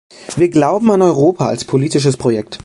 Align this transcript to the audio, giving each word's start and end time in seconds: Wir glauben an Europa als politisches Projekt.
Wir 0.35 0.49
glauben 0.49 0.89
an 0.89 1.03
Europa 1.03 1.45
als 1.45 1.63
politisches 1.63 2.17
Projekt. 2.17 2.57